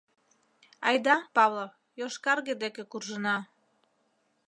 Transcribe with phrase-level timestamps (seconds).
[0.87, 3.37] Айда, Павлов, йошкарге деке куржына.